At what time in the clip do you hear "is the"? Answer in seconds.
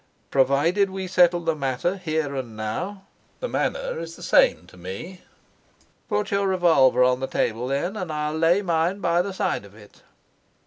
3.99-4.23